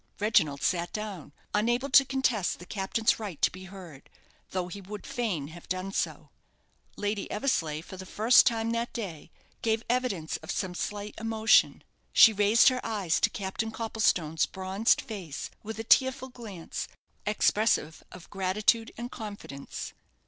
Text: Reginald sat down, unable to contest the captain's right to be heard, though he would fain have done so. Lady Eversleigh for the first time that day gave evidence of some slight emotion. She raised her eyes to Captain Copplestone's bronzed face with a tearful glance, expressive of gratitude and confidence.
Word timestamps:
Reginald 0.19 0.63
sat 0.63 0.91
down, 0.91 1.31
unable 1.53 1.91
to 1.91 2.03
contest 2.03 2.57
the 2.57 2.65
captain's 2.65 3.19
right 3.19 3.39
to 3.43 3.51
be 3.51 3.65
heard, 3.65 4.09
though 4.49 4.67
he 4.67 4.81
would 4.81 5.05
fain 5.05 5.49
have 5.49 5.69
done 5.69 5.91
so. 5.91 6.31
Lady 6.97 7.29
Eversleigh 7.29 7.81
for 7.83 7.97
the 7.97 8.05
first 8.07 8.47
time 8.47 8.71
that 8.71 8.91
day 8.93 9.29
gave 9.61 9.83
evidence 9.87 10.37
of 10.37 10.49
some 10.49 10.73
slight 10.73 11.13
emotion. 11.19 11.83
She 12.13 12.33
raised 12.33 12.69
her 12.69 12.83
eyes 12.83 13.19
to 13.19 13.29
Captain 13.29 13.69
Copplestone's 13.69 14.47
bronzed 14.47 15.01
face 15.01 15.51
with 15.61 15.77
a 15.77 15.83
tearful 15.83 16.29
glance, 16.29 16.87
expressive 17.27 18.03
of 18.11 18.27
gratitude 18.31 18.91
and 18.97 19.11
confidence. 19.11 19.93